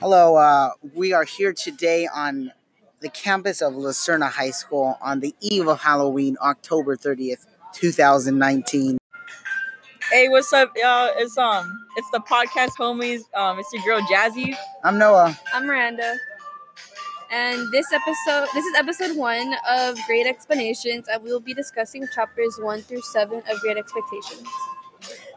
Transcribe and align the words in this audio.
Hello, 0.00 0.36
uh, 0.36 0.70
we 0.94 1.12
are 1.12 1.24
here 1.24 1.52
today 1.52 2.08
on 2.14 2.52
the 3.00 3.10
campus 3.10 3.60
of 3.60 3.74
Lucerna 3.74 4.30
High 4.30 4.50
School 4.50 4.96
on 5.02 5.20
the 5.20 5.34
eve 5.40 5.68
of 5.68 5.78
Halloween, 5.78 6.38
October 6.40 6.96
30th, 6.96 7.44
2019. 7.74 8.96
Hey, 10.10 10.30
what's 10.30 10.54
up, 10.54 10.72
y'all? 10.74 11.12
It's 11.18 11.36
um, 11.36 11.70
it's 11.98 12.10
the 12.12 12.20
podcast 12.20 12.70
homies. 12.78 13.20
Um, 13.34 13.58
it's 13.58 13.70
your 13.74 13.82
girl 13.84 14.00
Jazzy. 14.06 14.56
I'm 14.82 14.96
Noah. 14.96 15.38
I'm 15.52 15.66
Miranda. 15.66 16.16
And 17.30 17.70
this 17.70 17.92
episode, 17.92 18.48
this 18.54 18.64
is 18.64 18.74
episode 18.78 19.18
one 19.18 19.54
of 19.68 19.98
Great 20.06 20.26
Explanations, 20.26 21.08
and 21.08 21.22
we 21.22 21.30
will 21.30 21.40
be 21.40 21.52
discussing 21.52 22.08
chapters 22.14 22.58
one 22.62 22.80
through 22.80 23.02
seven 23.02 23.42
of 23.50 23.60
Great 23.60 23.76
Expectations. 23.76 24.48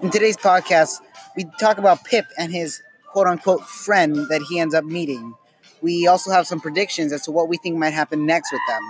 In 0.02 0.09
today's 0.09 0.38
podcast, 0.38 1.02
we 1.36 1.43
talk 1.59 1.80
about 1.80 2.05
Pip 2.05 2.27
and 2.38 2.50
his 2.50 2.82
quote 3.14 3.27
unquote 3.27 3.64
friend 3.64 4.16
that 4.30 4.41
he 4.50 4.59
ends 4.59 4.73
up 4.75 4.84
meeting. 4.84 5.36
We 5.81 6.08
also 6.08 6.31
have 6.31 6.48
some 6.48 6.59
predictions 6.59 7.13
as 7.13 7.22
to 7.23 7.31
what 7.31 7.48
we 7.48 7.58
think 7.58 7.77
might 7.77 7.94
happen 7.94 8.26
next 8.26 8.52
with 8.52 8.62
them. 8.67 8.81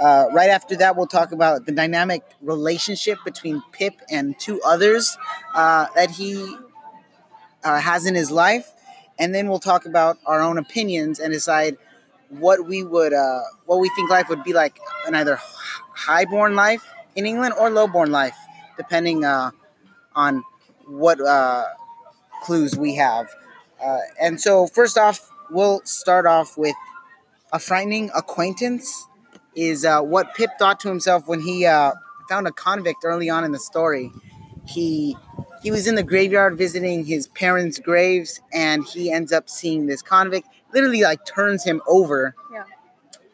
Uh, 0.00 0.26
right 0.32 0.48
after 0.48 0.76
that, 0.76 0.96
we'll 0.96 1.06
talk 1.06 1.32
about 1.32 1.66
the 1.66 1.72
dynamic 1.72 2.22
relationship 2.40 3.18
between 3.24 3.62
Pip 3.72 3.94
and 4.10 4.38
two 4.38 4.60
others 4.62 5.18
uh, 5.54 5.86
that 5.94 6.10
he 6.10 6.56
uh, 7.64 7.80
has 7.80 8.06
in 8.06 8.14
his 8.14 8.30
life, 8.30 8.72
and 9.18 9.34
then 9.34 9.48
we'll 9.48 9.58
talk 9.58 9.86
about 9.86 10.16
our 10.24 10.40
own 10.40 10.56
opinions 10.56 11.18
and 11.18 11.32
decide 11.32 11.76
what 12.30 12.64
we 12.66 12.84
would, 12.84 13.12
uh, 13.12 13.40
what 13.66 13.80
we 13.80 13.90
think 13.96 14.08
life 14.08 14.28
would 14.28 14.44
be 14.44 14.52
like 14.52 14.78
in 15.06 15.14
either 15.14 15.38
highborn 15.94 16.54
life 16.54 16.84
in 17.16 17.26
England 17.26 17.54
or 17.58 17.68
lowborn 17.68 18.10
life, 18.10 18.36
depending 18.76 19.24
uh, 19.24 19.50
on 20.14 20.44
what 20.86 21.20
uh, 21.20 21.64
clues 22.42 22.76
we 22.76 22.94
have. 22.96 23.28
and 24.20 24.40
so, 24.40 24.66
first 24.66 24.98
off, 24.98 25.30
we'll 25.50 25.80
start 25.84 26.26
off 26.26 26.56
with 26.58 26.74
a 27.52 27.58
frightening 27.58 28.10
acquaintance 28.14 29.06
is 29.54 29.84
uh, 29.84 30.00
what 30.02 30.34
Pip 30.34 30.50
thought 30.58 30.78
to 30.80 30.88
himself 30.88 31.26
when 31.26 31.40
he 31.40 31.66
uh, 31.66 31.92
found 32.28 32.46
a 32.46 32.52
convict 32.52 33.00
early 33.04 33.28
on 33.30 33.44
in 33.44 33.52
the 33.52 33.58
story. 33.58 34.12
He 34.66 35.16
he 35.62 35.70
was 35.72 35.86
in 35.88 35.96
the 35.96 36.02
graveyard 36.02 36.56
visiting 36.56 37.04
his 37.04 37.26
parents' 37.28 37.78
graves, 37.78 38.40
and 38.52 38.84
he 38.84 39.10
ends 39.10 39.32
up 39.32 39.48
seeing 39.48 39.86
this 39.86 40.02
convict. 40.02 40.46
Literally, 40.72 41.02
like 41.02 41.24
turns 41.24 41.64
him 41.64 41.80
over, 41.88 42.34
Yeah. 42.52 42.64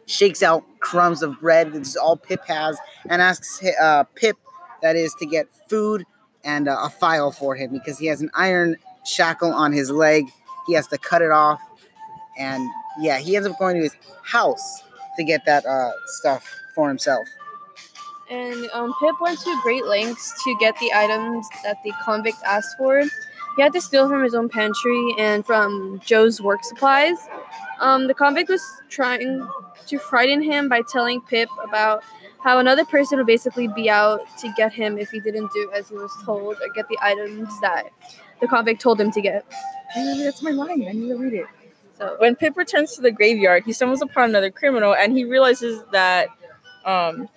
shakes 0.06 0.42
out 0.42 0.64
crumbs 0.80 1.22
of 1.22 1.40
bread. 1.40 1.72
This 1.72 1.88
is 1.88 1.96
all 1.96 2.16
Pip 2.16 2.44
has, 2.46 2.78
and 3.10 3.20
asks 3.20 3.60
uh, 3.80 4.04
Pip, 4.14 4.36
that 4.80 4.96
is, 4.96 5.14
to 5.16 5.26
get 5.26 5.48
food 5.68 6.06
and 6.44 6.68
uh, 6.68 6.78
a 6.82 6.88
file 6.90 7.32
for 7.32 7.56
him 7.56 7.72
because 7.72 7.98
he 7.98 8.06
has 8.06 8.20
an 8.22 8.30
iron 8.34 8.76
shackle 9.04 9.52
on 9.52 9.72
his 9.72 9.90
leg. 9.90 10.30
He 10.66 10.74
has 10.74 10.86
to 10.88 10.98
cut 10.98 11.22
it 11.22 11.30
off, 11.30 11.60
and 12.38 12.68
yeah, 13.00 13.18
he 13.18 13.36
ends 13.36 13.48
up 13.48 13.58
going 13.58 13.76
to 13.76 13.82
his 13.82 13.96
house 14.22 14.82
to 15.16 15.24
get 15.24 15.44
that 15.46 15.64
uh, 15.66 15.90
stuff 16.06 16.46
for 16.74 16.88
himself. 16.88 17.26
And 18.30 18.68
um, 18.72 18.94
Pip 19.00 19.14
went 19.20 19.38
to 19.40 19.60
great 19.62 19.84
lengths 19.84 20.42
to 20.44 20.56
get 20.58 20.78
the 20.78 20.92
items 20.94 21.46
that 21.62 21.76
the 21.84 21.92
convict 22.02 22.38
asked 22.44 22.76
for. 22.78 23.02
He 23.56 23.62
had 23.62 23.72
to 23.74 23.80
steal 23.80 24.08
from 24.08 24.24
his 24.24 24.34
own 24.34 24.48
pantry 24.48 25.14
and 25.18 25.46
from 25.46 26.00
Joe's 26.04 26.40
work 26.40 26.64
supplies. 26.64 27.16
Um, 27.78 28.08
the 28.08 28.14
convict 28.14 28.48
was 28.48 28.62
trying 28.88 29.46
to 29.86 29.98
frighten 29.98 30.42
him 30.42 30.68
by 30.68 30.82
telling 30.90 31.20
Pip 31.20 31.48
about 31.62 32.02
how 32.42 32.58
another 32.58 32.84
person 32.84 33.18
would 33.18 33.26
basically 33.26 33.68
be 33.68 33.88
out 33.88 34.20
to 34.38 34.52
get 34.56 34.72
him 34.72 34.98
if 34.98 35.10
he 35.10 35.20
didn't 35.20 35.50
do 35.52 35.70
as 35.72 35.88
he 35.88 35.94
was 35.94 36.12
told 36.24 36.56
or 36.56 36.68
get 36.74 36.88
the 36.88 36.98
items 37.00 37.48
that 37.60 37.90
the 38.44 38.48
convict 38.48 38.80
told 38.80 39.00
him 39.00 39.10
to 39.12 39.20
get. 39.20 39.44
That's 39.94 40.42
my 40.42 40.50
line. 40.50 40.86
I 40.88 40.92
need 40.92 41.08
to 41.08 41.16
read 41.16 41.34
it. 41.34 41.46
So 41.98 42.16
When 42.18 42.34
Pip 42.34 42.56
returns 42.56 42.94
to 42.96 43.00
the 43.00 43.10
graveyard, 43.10 43.64
he 43.64 43.72
stumbles 43.72 44.02
upon 44.02 44.30
another 44.30 44.50
criminal, 44.50 44.94
and 44.94 45.16
he 45.16 45.24
realizes 45.24 45.82
that 45.92 46.28
um, 46.84 47.28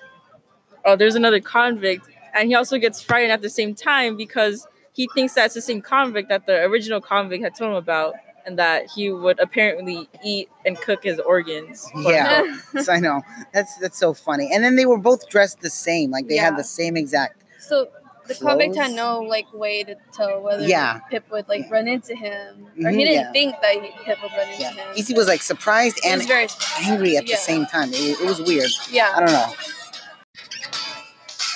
oh, 0.85 0.95
there's 0.95 1.15
another 1.15 1.39
convict, 1.39 2.07
and 2.33 2.49
he 2.49 2.55
also 2.55 2.77
gets 2.77 3.01
frightened 3.01 3.31
at 3.31 3.41
the 3.41 3.49
same 3.49 3.75
time 3.75 4.17
because 4.17 4.67
he 4.93 5.07
thinks 5.13 5.33
that's 5.33 5.53
the 5.53 5.61
same 5.61 5.81
convict 5.81 6.29
that 6.29 6.45
the 6.45 6.63
original 6.63 6.99
convict 6.99 7.43
had 7.43 7.55
told 7.55 7.71
him 7.71 7.77
about, 7.77 8.15
and 8.45 8.57
that 8.57 8.89
he 8.89 9.11
would 9.11 9.39
apparently 9.39 10.09
eat 10.23 10.49
and 10.65 10.79
cook 10.81 11.03
his 11.03 11.19
organs. 11.19 11.89
Yeah. 11.95 12.57
So 12.81 12.93
I 12.93 12.99
know 12.99 13.21
that's 13.53 13.77
that's 13.77 13.97
so 13.97 14.13
funny. 14.13 14.49
And 14.53 14.63
then 14.63 14.75
they 14.75 14.85
were 14.85 14.97
both 14.97 15.29
dressed 15.29 15.61
the 15.61 15.69
same, 15.69 16.11
like 16.11 16.27
they 16.27 16.37
had 16.37 16.57
the 16.57 16.63
same 16.63 16.97
exact. 16.97 17.43
So 17.59 17.89
the 18.27 18.35
convict 18.35 18.75
had 18.75 18.91
no 18.91 19.19
like 19.19 19.51
way 19.53 19.83
to 19.83 19.95
tell 20.13 20.41
whether 20.41 20.67
Yeah. 20.67 20.99
Pip 21.09 21.29
would 21.31 21.47
like 21.47 21.61
Yeah. 21.61 21.69
run 21.71 21.87
into 21.87 22.15
him, 22.15 22.65
or 22.65 22.69
he 22.75 22.83
mm-hmm, 22.83 22.97
didn't 22.97 23.13
yeah. 23.13 23.31
think 23.31 23.55
that 23.61 23.73
he, 23.73 23.91
Pip 24.05 24.21
would 24.21 24.31
run 24.33 24.49
into 24.49 24.61
Yeah, 24.61 24.71
him. 24.73 24.87
Easy 24.95 25.13
was 25.13 25.27
like 25.27 25.41
surprised 25.41 25.99
and 26.05 26.25
very 26.27 26.47
angry 26.81 27.17
at 27.17 27.25
the 27.27 27.35
same 27.35 27.65
time. 27.65 27.89
It, 27.93 28.19
it 28.21 28.25
was 28.25 28.41
weird. 28.41 28.69
Yeah, 28.91 29.11
I 29.15 29.19
don't 29.19 29.31
know. 29.31 29.53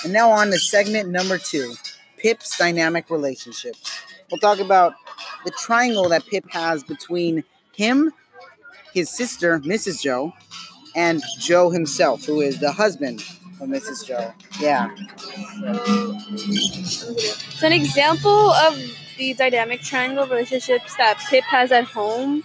And 0.04 0.12
now 0.12 0.30
on 0.30 0.50
to 0.50 0.58
segment 0.58 1.10
number 1.10 1.38
two, 1.38 1.74
Pip's 2.16 2.56
dynamic 2.58 3.10
relationships. 3.10 3.90
We'll 4.30 4.38
talk 4.40 4.58
about 4.58 4.94
the 5.44 5.50
triangle 5.52 6.08
that 6.08 6.26
Pip 6.26 6.44
has 6.50 6.82
between 6.82 7.44
him, 7.74 8.12
his 8.94 9.10
sister, 9.10 9.58
Mrs. 9.60 10.02
Joe, 10.02 10.32
and 10.94 11.22
Joe 11.38 11.70
himself, 11.70 12.24
who 12.24 12.40
is 12.40 12.58
the 12.60 12.72
husband 12.72 13.22
of 13.62 13.68
Mrs. 13.68 14.06
Joe. 14.06 14.32
Yeah. 14.60 14.90
So 17.58 17.66
an 17.66 17.72
example 17.72 18.50
of 18.50 18.76
the 19.16 19.34
dynamic 19.34 19.82
triangle 19.82 20.26
relationships 20.26 20.96
that 20.96 21.18
Pip 21.30 21.44
has 21.44 21.70
at 21.70 21.84
home 21.84 22.42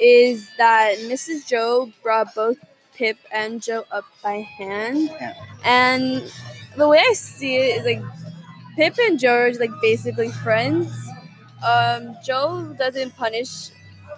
is 0.00 0.48
that 0.58 0.96
Mrs. 1.00 1.46
Joe 1.48 1.90
brought 2.02 2.34
both 2.34 2.56
Pip 2.94 3.18
and 3.32 3.62
Joe 3.62 3.84
up 3.90 4.04
by 4.22 4.46
hand, 4.58 5.10
Yeah. 5.20 5.34
and 5.64 6.30
the 6.76 6.86
way 6.88 6.98
I 6.98 7.12
see 7.14 7.56
it 7.56 7.80
is 7.80 7.84
like 7.84 8.02
Pip 8.76 8.94
and 9.00 9.18
Joe 9.18 9.34
are 9.34 9.52
like 9.54 9.70
basically 9.82 10.28
friends. 10.30 10.92
Um, 11.66 12.16
Joe 12.24 12.74
doesn't 12.78 13.16
punish 13.16 13.70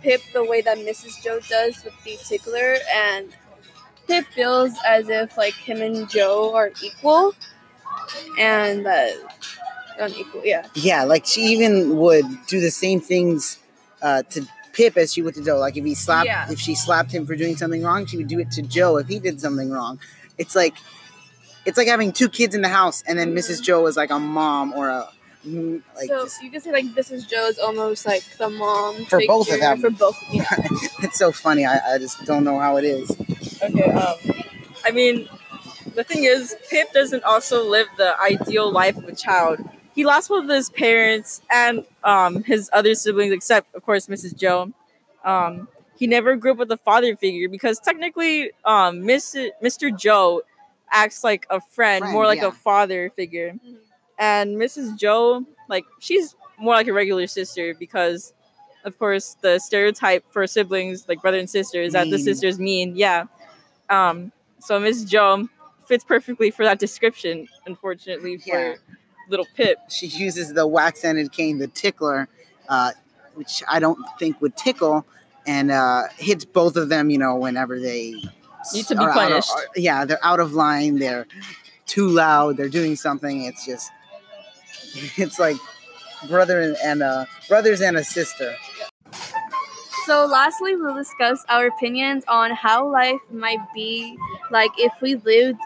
Pip 0.03 0.21
the 0.33 0.45
way 0.45 0.61
that 0.63 0.79
Mrs. 0.79 1.23
Joe 1.23 1.41
does 1.49 1.83
with 1.85 1.95
the 2.05 2.19
tickler, 2.29 2.77
and 2.93 3.29
Pip 4.13 4.27
feels 4.27 4.73
as 4.87 5.09
if 5.09 5.37
like 5.37 5.55
him 5.55 5.81
and 5.83 6.09
Joe 6.11 6.55
are 6.55 6.71
equal, 6.83 7.35
and 8.39 8.85
that 8.87 9.15
unequal, 9.99 10.43
yeah. 10.45 10.67
Yeah, 10.75 11.05
like 11.05 11.25
she 11.27 11.41
even 11.47 11.97
would 11.97 12.25
do 12.47 12.61
the 12.61 12.71
same 12.71 13.01
things 13.01 13.59
uh, 14.03 14.23
to 14.31 14.47
Pip 14.73 14.97
as 14.97 15.13
she 15.13 15.23
would 15.23 15.35
to 15.35 15.45
Joe. 15.45 15.59
Like 15.59 15.77
if 15.77 15.85
he 15.85 15.95
slapped, 15.95 16.27
Yeah. 16.27 16.51
if 16.51 16.59
she 16.59 16.75
slapped 16.75 17.13
him 17.13 17.27
for 17.27 17.37
doing 17.37 17.57
something 17.57 17.83
wrong, 17.83 18.07
she 18.07 18.17
would 18.17 18.29
do 18.29 18.39
it 18.39 18.51
to 18.53 18.63
Joe 18.63 18.97
if 18.99 19.09
he 19.09 19.19
did 19.19 19.41
something 19.41 19.71
wrong. 19.71 19.99
It's 20.39 20.55
like, 20.57 20.75
it's 21.67 21.77
like 21.79 21.89
having 21.89 22.11
two 22.13 22.29
kids 22.29 22.55
in 22.55 22.63
the 22.63 22.69
house, 22.69 23.03
and 23.07 23.19
then 23.19 23.35
Mrs. 23.35 23.63
Joe 23.63 23.87
is 23.87 23.97
like 23.97 24.11
a 24.11 24.19
mom 24.19 24.73
or 24.73 24.89
a 24.89 25.09
mm, 25.47 25.83
like. 25.95 26.09
so 26.09 26.25
just- 26.25 26.43
you 26.43 26.51
can 26.51 26.61
say 26.61 26.73
like 26.73 26.87
Mrs. 26.87 27.29
Joe 27.29 27.47
is 27.47 27.59
almost 27.59 28.05
like 28.07 28.25
the 28.39 28.49
mom 28.49 29.05
For 29.07 29.21
both 29.27 29.53
of 29.53 29.61
them. 29.61 29.81
For 29.81 29.91
both, 29.91 30.17
yeah. 30.33 30.45
it's 31.03 31.19
so 31.19 31.33
funny. 31.33 31.65
I, 31.67 31.95
I 31.95 31.99
just 31.99 32.25
don't 32.25 32.45
know 32.45 32.59
how 32.59 32.77
it 32.79 32.85
is. 32.85 33.11
Okay. 33.63 33.91
Um, 33.91 34.17
I 34.85 34.91
mean, 34.91 35.29
the 35.95 36.05
thing 36.05 36.25
is, 36.25 36.57
Pip 36.71 36.93
doesn't 36.93 37.25
also 37.25 37.69
live 37.69 37.87
the 37.97 38.19
ideal 38.21 38.71
life 38.71 38.97
of 38.97 39.05
a 39.05 39.15
child. 39.15 39.59
He 39.95 40.05
lost 40.05 40.29
both 40.31 40.45
of 40.45 40.51
his 40.51 40.71
parents 40.71 41.43
and 41.51 41.85
um, 42.03 42.43
his 42.45 42.71
other 42.73 42.95
siblings, 42.95 43.33
except 43.33 43.75
of 43.75 43.83
course 43.85 44.07
Mrs. 44.07 44.37
Joe. 44.37 44.73
Um, 45.25 45.69
he 45.99 46.07
never 46.07 46.35
grew 46.37 46.53
up 46.53 46.59
with 46.59 46.71
a 46.73 46.77
father 46.79 47.15
figure 47.15 47.49
because 47.49 47.79
technically, 47.79 48.51
um, 48.65 49.05
Miss, 49.05 49.37
Mr. 49.63 49.97
Joe 49.97 50.43
acts 50.91 51.23
like 51.23 51.47
a 51.51 51.61
friend, 51.61 52.01
Friend, 52.03 52.13
more 52.13 52.27
like 52.27 52.41
yeah. 52.41 52.49
a 52.49 52.53
father 52.53 53.11
figure, 53.11 53.53
Mhm. 53.53 53.77
and 54.19 54.57
Mrs. 54.57 54.97
Joe, 54.99 55.45
like 55.69 55.85
she's 56.01 56.35
more 56.59 56.75
like 56.75 56.87
a 56.89 56.93
regular 56.93 57.27
sister 57.27 57.75
because, 57.75 58.33
of 58.85 58.99
course, 58.99 59.37
the 59.43 59.59
stereotype 59.59 60.25
for 60.33 60.47
siblings, 60.47 61.07
like 61.09 61.21
brother 61.23 61.39
and 61.39 61.49
sister, 61.49 61.81
is 61.83 61.93
that 61.93 62.11
the 62.11 62.19
sister's 62.19 62.59
mean. 62.59 62.97
Yeah. 62.97 63.25
Um, 63.93 64.33
so 64.59 64.79
Miss 64.81 65.05
Joe 65.05 65.49
fits 65.87 66.05
perfectly 66.05 66.51
for 66.51 66.65
that 66.65 66.79
description, 66.79 67.49
unfortunately, 67.67 68.39
for 68.39 68.49
Yeah. 68.71 68.75
little 69.29 69.47
Pip. 69.57 69.79
She 69.91 70.07
uses 70.07 70.55
the 70.55 70.67
wax-ended 70.67 71.33
cane, 71.33 71.59
the 71.59 71.67
tickler, 71.69 72.29
uh, 72.69 72.93
which 73.35 73.63
I 73.69 73.79
don't 73.81 73.99
think 74.19 74.41
would 74.41 74.57
tickle, 74.57 75.05
and 75.47 75.71
uh, 75.71 76.05
hits 76.17 76.45
both 76.45 76.77
of 76.77 76.89
them. 76.89 77.11
You 77.11 77.19
know, 77.19 77.35
whenever 77.37 77.79
they 77.81 78.15
Need 78.73 78.87
to 78.87 78.95
be 78.95 79.01
out 79.03 79.09
of- 79.11 79.15
punished. 79.15 79.51
are- 79.51 79.67
yeah, 79.77 80.05
they're 80.05 80.25
out 80.25 80.41
of 80.41 80.53
line. 80.55 80.99
They're 80.99 81.27
too 81.87 82.09
loud. 82.09 82.57
They're 82.57 82.69
doing 82.69 82.95
something. 82.97 83.43
It's 83.45 83.67
just, 83.67 83.91
it's 85.19 85.39
like 85.39 85.57
brother 86.29 86.61
and, 86.61 86.77
and 86.85 87.03
uh, 87.03 87.27
brothers 87.49 87.81
and 87.81 87.97
a 87.97 88.05
sister. 88.05 88.55
So, 90.07 90.27
lastly, 90.27 90.77
we'll 90.77 90.95
discuss 90.97 91.45
our 91.49 91.67
opinions 91.67 92.25
on 92.27 92.51
how 92.51 92.91
life 92.91 93.21
might 93.31 93.61
be 93.75 94.17
like 94.51 94.71
if 94.79 94.93
we 95.01 95.17
lived 95.17 95.61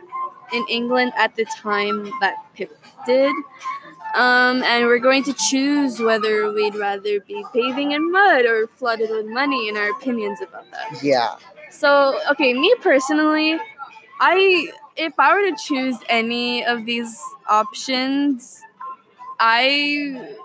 in 0.53 0.65
England 0.69 1.13
at 1.17 1.35
the 1.37 1.45
time 1.45 2.11
that 2.21 2.37
Pip 2.55 2.77
did. 3.07 3.33
Um, 4.15 4.63
and 4.63 4.87
we're 4.87 4.99
going 4.99 5.25
to 5.25 5.35
choose 5.35 6.01
whether 6.01 6.51
we'd 6.53 6.75
rather 6.75 7.21
be 7.21 7.45
bathing 7.53 7.93
in 7.93 8.11
mud 8.11 8.47
or 8.47 8.67
flooded 8.67 9.11
with 9.11 9.27
money 9.27 9.69
and 9.69 9.77
our 9.77 9.91
opinions 9.91 10.41
about 10.41 10.65
that. 10.71 11.03
Yeah. 11.03 11.37
So, 11.71 12.19
okay, 12.31 12.55
me 12.55 12.75
personally, 12.81 13.59
I 14.21 14.71
if 14.97 15.13
I 15.19 15.35
were 15.35 15.51
to 15.51 15.57
choose 15.63 15.97
any 16.09 16.65
of 16.65 16.87
these 16.87 17.21
options, 17.49 18.63
I 19.39 20.39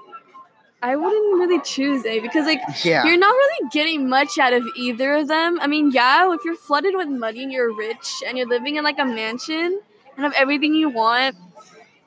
I 0.84 0.96
wouldn't 0.96 1.40
really 1.40 1.62
choose 1.62 2.06
A 2.06 2.20
because 2.20 2.46
like 2.46 2.60
Yeah. 2.84 3.06
you're 3.06 3.18
not 3.18 3.32
really 3.32 3.70
getting 3.72 4.10
much 4.10 4.38
out 4.40 4.54
of 4.54 4.64
either 4.76 5.14
of 5.18 5.28
them. 5.28 5.60
I 5.62 5.68
mean, 5.68 5.92
yeah, 5.92 6.34
if 6.34 6.42
you're 6.44 6.56
flooded 6.56 6.96
with 6.96 7.08
money 7.08 7.44
and 7.44 7.52
you're 7.52 7.74
rich 7.76 8.24
and 8.28 8.38
you're 8.38 8.48
living 8.48 8.78
in 8.78 8.84
like 8.84 8.98
a 9.00 9.06
mansion 9.06 9.80
and 10.16 10.24
have 10.26 10.34
everything 10.36 10.74
you 10.74 10.90
want, 10.90 11.36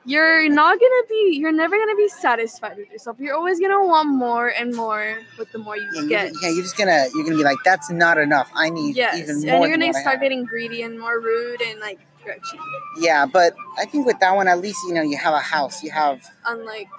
you're 0.07 0.47
not 0.49 0.77
gonna 0.79 1.03
be 1.09 1.37
you're 1.39 1.51
never 1.53 1.77
gonna 1.77 1.95
be 1.95 2.07
satisfied 2.09 2.77
with 2.77 2.91
yourself. 2.91 3.17
You're 3.19 3.35
always 3.35 3.59
gonna 3.59 3.83
want 3.85 4.09
more 4.09 4.49
and 4.49 4.75
more 4.75 5.19
with 5.39 5.51
the 5.51 5.57
more 5.57 5.75
you 5.77 5.87
Yeah, 5.93 5.99
you're, 6.01 6.09
get. 6.09 6.33
yeah, 6.43 6.49
you're 6.49 6.61
just 6.63 6.77
gonna 6.77 7.05
you're 7.15 7.23
gonna 7.23 7.37
be 7.37 7.43
like, 7.43 7.57
that's 7.65 7.89
not 7.89 8.17
enough. 8.17 8.51
I 8.53 8.69
need 8.69 8.95
Yes, 8.97 9.17
even 9.17 9.41
more. 9.41 9.55
and 9.55 9.63
you're 9.69 9.77
gonna 9.77 9.93
start 9.99 10.19
getting 10.21 10.43
greedy 10.45 10.81
and 10.83 10.99
more 10.99 11.19
rude 11.19 11.61
and 11.61 11.79
like 11.79 11.99
grouchy. 12.23 12.59
Yeah, 12.99 13.25
but 13.25 13.55
I 13.79 13.85
think 13.85 14.05
with 14.05 14.19
that 14.19 14.35
one, 14.35 14.47
at 14.47 14.59
least 14.59 14.79
you 14.87 14.93
know 14.93 15.01
you 15.01 15.17
have 15.17 15.33
a 15.33 15.39
house. 15.39 15.81
You 15.81 15.89
have 15.91 16.29
Unlike 16.45 16.89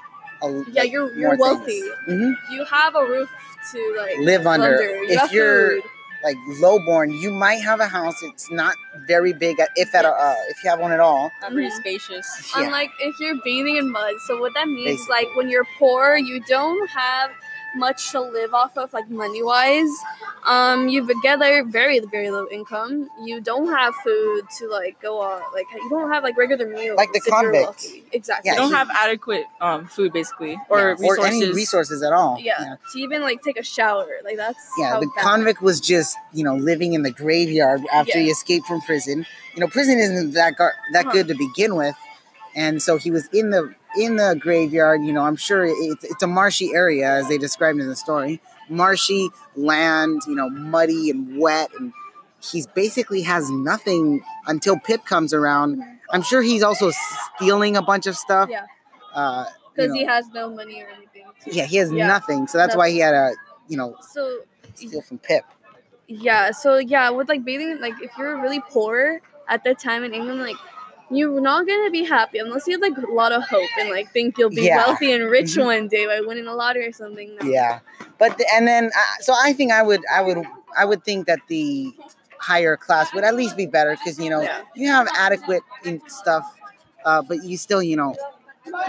a 0.43 0.63
yeah, 0.71 0.83
you're 0.83 1.13
you're 1.15 1.37
wealthy. 1.37 1.83
hmm 2.07 2.33
You 2.51 2.65
have 2.65 2.95
a 2.95 3.05
roof 3.05 3.31
to 3.73 3.95
like 3.99 4.19
Live 4.21 4.47
under. 4.47 4.81
You 4.83 5.07
If 5.11 5.33
you're- 5.33 5.81
food. 5.81 5.91
Like 6.25 6.37
lowborn, 6.61 7.13
you 7.13 7.31
might 7.31 7.61
have 7.63 7.79
a 7.79 7.87
house. 7.87 8.21
It's 8.23 8.51
not 8.51 8.75
very 9.07 9.33
big, 9.33 9.59
if 9.77 9.95
at 9.95 10.05
a, 10.05 10.09
uh, 10.09 10.35
if 10.49 10.65
you 10.65 10.71
have 10.71 10.81
one 10.81 10.91
at 10.91 10.99
all. 10.99 11.31
Not 11.41 11.53
pretty 11.53 11.69
Mhm. 11.69 11.77
spacious. 11.79 12.53
Yeah. 12.57 12.65
Unlike 12.65 12.91
if 13.01 13.21
you're 13.21 13.37
bathing 13.45 13.77
in 13.77 13.93
mud. 13.93 14.15
So 14.27 14.41
what 14.41 14.53
that 14.55 14.67
means, 14.67 14.97
Basically. 15.07 15.15
like 15.15 15.37
when 15.37 15.49
you're 15.51 15.67
poor, 15.79 16.17
you 16.17 16.41
don't 16.49 16.89
have 16.91 17.31
much 17.77 18.11
to 18.13 18.21
live 18.21 18.55
off 18.55 18.77
of, 18.77 18.93
like 18.93 19.09
money 19.11 19.43
wise. 19.43 19.91
Um, 20.47 20.89
you 20.89 21.09
gather 21.23 21.65
very 21.65 21.99
very 22.01 22.31
low 22.31 22.47
income. 22.51 23.09
You 23.25 23.41
don't 23.41 23.69
have 23.69 23.95
food 24.05 24.43
to 24.59 24.69
like 24.69 25.01
go 25.03 25.21
on. 25.21 25.41
Like 25.53 25.67
you 25.75 25.89
don't 25.91 26.11
have 26.13 26.23
like 26.23 26.37
regular 26.39 26.69
meals. 26.69 26.97
Like 26.97 27.13
the 27.13 27.19
if 27.19 27.27
you're 27.27 27.43
convict. 27.53 27.87
Exactly. 28.13 28.49
Yeah, 28.49 28.53
You 28.55 28.59
don't 28.61 28.71
he- 28.71 28.77
have 28.77 28.89
adequate 28.91 29.45
um, 29.61 29.87
food, 29.87 30.13
basically, 30.13 30.57
or 30.69 30.79
Yeah, 30.79 30.85
resources. 30.93 31.19
or 31.19 31.27
any 31.27 31.53
resources 31.53 32.03
at 32.03 32.13
all. 32.13 32.39
yeah. 32.41 32.77
To 32.93 32.99
even 33.01 33.23
like 33.23 33.43
take 33.43 33.59
a 33.59 33.63
shower, 33.65 34.07
like 34.25 34.37
that's 34.37 34.59
Yeah, 34.79 34.91
how 34.91 35.01
the 35.01 35.09
bad. 35.17 35.23
convict 35.25 35.63
was 35.63 35.81
just, 35.81 36.17
you 36.33 36.45
know, 36.45 36.55
living 36.57 36.93
in 36.93 37.03
the 37.03 37.11
graveyard 37.11 37.83
after 37.93 38.19
he 38.19 38.31
escaped 38.31 38.67
from 38.67 38.81
prison. 38.83 39.27
You 39.55 39.61
know, 39.61 39.69
prison 39.69 39.99
isn't 39.99 40.33
that 40.35 40.57
gar- 40.57 40.75
that 40.93 41.07
Huh. 41.07 41.13
good 41.13 41.29
to 41.29 41.35
begin 41.35 41.75
with, 41.77 41.97
and 42.55 42.81
so 42.81 42.97
he 42.99 43.11
was 43.11 43.27
in 43.33 43.51
the 43.51 43.75
in 43.99 44.17
the 44.17 44.37
graveyard. 44.39 45.03
You 45.05 45.13
know, 45.13 45.23
I'm 45.23 45.37
sure 45.37 45.65
it's 45.67 46.05
it's 46.05 46.23
a 46.23 46.27
marshy 46.27 46.75
area 46.75 47.09
as 47.09 47.29
they 47.29 47.39
described 47.39 47.79
in 47.81 47.87
the 47.89 47.97
story, 47.97 48.41
marshy 48.69 49.29
land. 49.57 50.21
You 50.27 50.35
know, 50.35 50.49
muddy 50.51 51.11
and 51.11 51.39
wet, 51.39 51.71
and 51.79 51.93
he's 52.41 52.67
basically 52.67 53.23
has 53.23 53.51
nothing 53.51 54.23
until 54.47 54.79
Pip 54.79 55.05
comes 55.05 55.33
around. 55.35 55.83
I'm 56.13 56.23
sure 56.23 56.43
he's 56.43 56.63
also 56.63 56.93
stealing 57.37 57.77
a 57.77 57.83
bunch 57.83 58.07
of 58.07 58.17
stuff. 58.17 58.49
Yeah. 58.51 58.67
Uh, 59.15 59.47
you 59.49 59.55
because 59.75 59.89
know, 59.89 59.95
he 59.95 60.05
has 60.05 60.29
no 60.31 60.51
money 60.51 60.83
or 60.83 60.89
anything. 60.89 61.25
yeah, 61.47 61.65
he 61.65 61.77
has 61.77 61.91
Yeah. 61.93 62.07
nothing, 62.07 62.47
so 62.47 62.59
that's 62.59 62.77
why 62.77 62.91
he 62.91 62.99
had 62.99 63.11
to, 63.13 63.35
you 63.69 63.77
know, 63.77 63.97
So 64.13 64.41
steal 64.75 65.03
from 65.03 65.19
Pip. 65.19 65.45
yeah, 66.07 66.51
so 66.53 66.79
yeah, 66.79 67.11
with 67.11 67.29
like 67.29 67.45
bathing, 67.45 67.81
like 67.81 67.95
if 68.01 68.11
you're 68.19 68.41
really 68.41 68.61
poor 68.71 69.21
at 69.49 69.65
that 69.65 69.79
time 69.79 70.05
in 70.05 70.15
England, 70.15 70.41
like 70.41 70.57
you're 71.11 71.41
not 71.41 71.67
gonna 71.67 71.91
be 71.91 72.05
happy 72.05 72.39
unless 72.39 72.67
you 72.67 72.73
have 72.73 72.81
like 72.83 72.97
a 73.07 73.13
lot 73.13 73.33
of 73.33 73.43
hope 73.45 73.69
and 73.79 73.91
like 73.91 74.13
think 74.13 74.37
you'll 74.39 74.51
be 74.51 74.63
Yeah. 74.63 74.79
wealthy 74.87 75.13
and 75.13 75.25
rich 75.31 75.55
Mhm. 75.57 75.65
one 75.65 75.89
day 75.89 76.07
by 76.07 76.21
winning 76.21 76.47
a 76.47 76.55
lottery 76.55 76.87
or 76.89 76.93
something. 76.93 77.37
No. 77.41 77.49
Yeah, 77.49 77.81
but 78.19 78.37
the, 78.39 78.47
and 78.55 78.67
then 78.67 78.87
uh, 78.87 79.15
so 79.21 79.33
I 79.41 79.53
think 79.53 79.73
I 79.73 79.83
would 79.83 80.03
I 80.13 80.21
would 80.23 80.45
I 80.77 80.85
would 80.85 81.05
think 81.05 81.27
that 81.27 81.41
the 81.49 81.95
higher 82.39 82.77
class 82.77 83.13
would 83.15 83.25
at 83.25 83.35
least 83.35 83.57
be 83.57 83.67
better 83.67 83.93
because 83.93 84.19
you 84.19 84.31
know 84.31 84.41
Yeah. 84.43 84.63
you 84.75 84.89
have 84.89 85.09
adequate 85.17 85.63
in 85.85 86.01
stuff, 86.09 86.45
uh, 87.05 87.23
but 87.23 87.45
you 87.45 87.57
still 87.57 87.83
you 87.83 87.97
know 87.97 88.15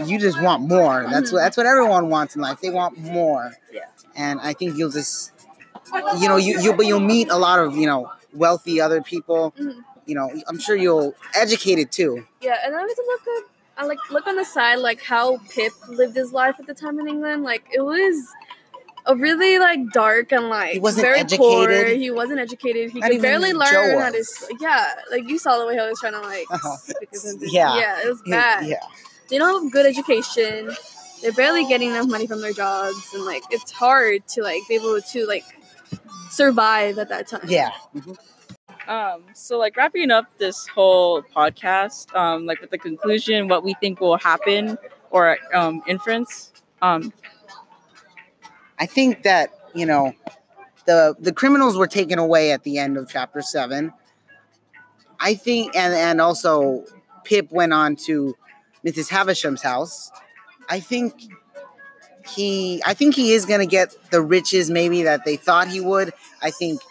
you 0.06 0.18
just 0.20 0.42
want 0.42 0.64
more. 0.68 1.06
That's 1.12 1.32
what 1.32 1.40
that's 1.40 1.56
what 1.56 1.66
everyone 1.68 2.10
wants 2.10 2.36
in 2.36 2.42
life. 2.42 2.60
They 2.62 2.72
want 2.72 2.98
more. 2.98 3.54
Yeah. 3.72 3.82
And 4.16 4.40
I 4.42 4.54
think 4.54 4.76
you'll 4.76 4.90
just 4.90 5.32
you 6.20 6.28
know 6.28 6.38
you 6.38 6.60
you 6.62 6.74
but 6.74 6.88
you'll 6.88 7.00
meet 7.00 7.30
a 7.30 7.38
lot 7.38 7.60
of 7.60 7.76
you 7.78 7.86
know 7.86 8.12
wealthy 8.34 8.82
other 8.82 9.02
people. 9.02 9.54
Mhm. 9.60 9.84
You 10.08 10.16
know 10.16 10.32
I'm 10.48 10.60
sure 10.60 10.76
you'll 10.76 11.14
educated 11.36 11.92
too. 11.92 12.26
Yeah, 12.42 12.58
and 12.66 12.76
I 12.76 12.82
was 12.82 12.96
look 12.98 13.28
at 13.38 13.44
I 13.84 13.86
like 13.86 14.00
look 14.10 14.26
on 14.26 14.36
the 14.36 14.46
side 14.46 14.80
like 14.80 15.04
how 15.04 15.38
Pip 15.54 15.74
lived 15.90 16.16
his 16.16 16.34
life 16.34 16.56
at 16.60 16.66
the 16.66 16.74
time 16.74 17.00
in 17.00 17.08
England. 17.08 17.44
Like 17.44 17.66
it 17.72 17.82
was 17.82 18.16
a 19.06 19.16
really 19.16 19.60
like 19.60 19.80
dark 19.92 20.32
and 20.32 20.50
like 20.50 20.74
He 20.74 20.80
wasn't 20.80 21.04
very 21.06 21.24
poor. 21.38 21.86
He 21.86 22.10
wasn't 22.10 22.40
educated. 22.40 22.92
He 22.92 23.00
Not 23.00 23.12
could 23.12 23.22
barely 23.22 23.52
Joe 23.52 23.58
learn 23.58 24.00
how 24.00 24.10
to. 24.12 24.24
Yeah, 24.60 24.94
like 25.12 25.28
you 25.28 25.38
saw 25.38 25.60
the 25.60 25.66
way 25.68 25.76
he 25.76 25.80
was 25.80 26.00
trying 26.00 26.14
to 26.14 26.22
like. 26.22 26.46
Uh-huh. 26.50 26.76
speak 26.78 27.10
his 27.12 27.22
sentence. 27.24 27.54
Yeah. 27.54 27.78
yeah, 27.78 28.02
it 28.04 28.10
was 28.10 28.22
bad. 28.26 28.66
Yeah. 28.66 28.78
they 29.30 29.38
don't 29.38 29.64
have 29.64 29.72
good 29.72 29.86
education. 29.86 30.76
They're 31.22 31.34
barely 31.34 31.66
getting 31.66 31.90
enough 31.90 32.08
money 32.08 32.28
from 32.28 32.42
their 32.42 32.54
jobs, 32.54 32.98
and 33.14 33.26
like 33.26 33.44
it's 33.52 33.72
hard 33.72 34.28
to 34.30 34.42
like 34.44 34.62
be 34.70 34.76
able 34.76 35.00
to 35.02 35.26
like 35.26 35.44
survive 36.30 36.98
at 36.98 37.10
that 37.10 37.28
time. 37.28 37.42
Yeah. 37.48 37.72
Mhm. 37.96 38.18
Um, 38.88 39.24
so 39.34 39.58
like 39.58 39.76
wrapping 39.76 40.12
up 40.12 40.26
this 40.38 40.68
whole 40.68 41.22
podcast, 41.22 42.16
um, 42.16 42.46
like 42.46 42.62
with 42.62 42.70
the 42.70 42.78
conclusion, 42.78 43.48
what 43.48 43.64
we 43.64 43.76
think 43.82 44.00
will 44.00 44.18
happen 44.18 44.78
or 45.12 45.38
um, 45.54 45.82
inference. 45.88 46.54
Um, 46.82 47.14
I 48.80 48.86
think 48.86 49.24
that 49.24 49.50
you 49.74 49.86
know 49.86 50.14
the 50.86 51.16
the 51.20 51.34
criminals 51.34 51.78
were 51.78 51.88
taken 51.88 52.20
away 52.20 52.52
at 52.52 52.64
the 52.64 52.78
end 52.78 52.98
of 52.98 53.10
chapter 53.10 53.42
seven. 53.42 53.94
I 55.20 55.34
think, 55.34 55.76
and 55.76 55.94
and 55.94 56.22
also 56.22 56.86
Pip 57.24 57.52
went 57.52 57.74
on 57.74 57.96
to 58.08 58.36
Mrs. 58.86 59.10
Havisham's 59.10 59.62
house. 59.62 60.12
I 60.70 60.80
think 60.80 61.14
he, 62.28 62.82
I 62.86 62.94
think 62.94 63.16
he 63.16 63.34
is 63.34 63.46
going 63.46 63.60
to 63.60 63.66
get 63.66 63.96
the 64.12 64.22
riches 64.22 64.70
maybe 64.70 65.04
that 65.04 65.26
they 65.26 65.36
thought 65.36 65.68
he 65.68 65.82
would. 65.82 66.14
I 66.42 66.52
think, 66.52 66.82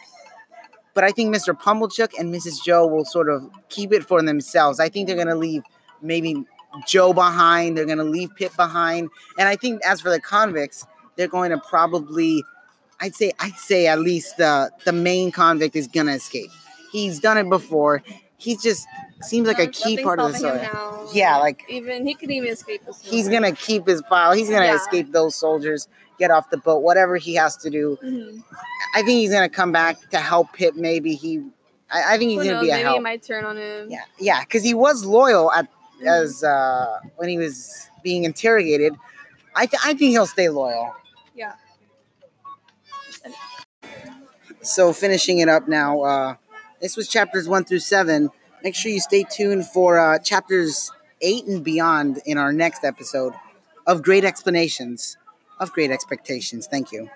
but 0.96 1.04
I 1.04 1.12
think 1.12 1.32
Mr. 1.32 1.56
Pumblechook 1.56 2.18
and 2.18 2.34
Mrs. 2.34 2.64
Joe 2.64 2.86
will 2.86 3.04
sort 3.04 3.28
of 3.28 3.48
keep 3.68 3.92
it 3.92 4.02
for 4.02 4.20
themselves. 4.22 4.80
I 4.80 4.88
think 4.88 5.06
they're 5.06 5.14
going 5.14 5.28
to 5.28 5.36
leave 5.36 5.62
maybe 6.02 6.44
Joe 6.88 7.12
behind. 7.12 7.76
They're 7.76 7.86
going 7.86 7.98
to 7.98 8.04
leave 8.04 8.30
Pip 8.34 8.56
behind, 8.56 9.10
and 9.38 9.48
I 9.48 9.54
think 9.56 9.80
as 9.84 10.00
for 10.00 10.10
the 10.10 10.20
convicts, 10.20 10.84
they're 11.14 11.28
going 11.28 11.52
to 11.52 11.58
probably 11.58 12.42
I'd 13.00 13.14
say 13.14 13.32
I'd 13.40 13.56
say 13.56 13.86
at 13.86 14.00
least 14.00 14.36
the 14.38 14.70
the 14.84 14.92
main 14.92 15.30
convict 15.30 15.76
is 15.76 15.86
gonna 15.86 16.12
escape. 16.12 16.50
He's 16.92 17.20
done 17.20 17.36
it 17.36 17.48
before. 17.48 18.02
He 18.38 18.56
just 18.56 18.86
seems 19.22 19.46
like 19.46 19.58
a 19.58 19.66
key 19.66 20.02
part 20.02 20.18
of 20.18 20.32
the 20.32 20.38
story. 20.38 20.66
Yeah, 21.12 21.36
like 21.38 21.62
even 21.68 22.06
he 22.06 22.14
could 22.14 22.30
even 22.30 22.50
escape 22.50 22.82
he's 23.02 23.28
gonna 23.28 23.52
keep 23.52 23.86
his 23.86 24.02
file. 24.08 24.32
He's 24.32 24.48
gonna 24.48 24.66
Yeah. 24.66 24.76
escape 24.76 25.12
those 25.12 25.34
soldiers, 25.34 25.88
get 26.18 26.30
off 26.30 26.50
the 26.50 26.56
boat, 26.58 26.80
whatever 26.82 27.16
he 27.16 27.34
has 27.34 27.56
to 27.58 27.70
do. 27.70 27.98
hmm 28.00 28.38
I 28.94 28.98
think 29.02 29.18
he's 29.18 29.30
gonna 29.32 29.48
come 29.48 29.72
back 29.72 29.98
to 30.10 30.18
help 30.18 30.52
Pip. 30.54 30.74
Maybe 30.76 31.14
he. 31.14 31.38
I, 31.90 32.14
I 32.14 32.18
think 32.18 32.30
he's 32.30 32.38
Who 32.40 32.44
gonna 32.44 32.52
knows? 32.56 32.62
be 32.64 32.70
a 32.70 32.74
Maybe 32.74 32.82
help. 32.84 32.98
it 32.98 33.02
might 33.02 33.22
turn 33.22 33.44
on 33.44 33.56
him. 33.56 33.90
Yeah, 33.90 34.00
yeah, 34.18 34.40
because 34.40 34.62
he 34.64 34.74
was 34.74 35.04
loyal 35.04 35.52
at 35.52 35.68
Mhm. 36.02 36.06
as 36.08 36.44
uh, 36.44 36.98
when 37.16 37.28
he 37.28 37.38
was 37.38 37.88
being 38.02 38.24
interrogated. 38.24 38.94
I 39.54 39.64
th- 39.66 39.80
I 39.84 39.94
think 39.94 40.10
he'll 40.10 40.26
stay 40.26 40.48
loyal. 40.50 40.94
Yeah. 41.34 41.52
So 44.62 44.92
finishing 44.92 45.38
it 45.38 45.48
up 45.48 45.68
now, 45.68 46.02
uh, 46.02 46.34
this 46.80 46.96
was 46.96 47.08
chapters 47.08 47.48
one 47.48 47.64
through 47.64 47.78
seven. 47.80 48.30
Make 48.64 48.74
sure 48.74 48.90
you 48.90 49.00
stay 49.00 49.24
tuned 49.30 49.66
for 49.66 49.98
uh, 49.98 50.18
chapters 50.18 50.90
eight 51.20 51.46
and 51.46 51.62
beyond 51.64 52.20
in 52.26 52.36
our 52.36 52.52
next 52.52 52.84
episode 52.84 53.32
of 53.86 54.02
Great 54.02 54.24
Explanations, 54.24 55.16
of 55.58 55.72
Great 55.72 55.90
Expectations. 55.90 56.66
Thank 56.66 56.92
you. 56.92 57.10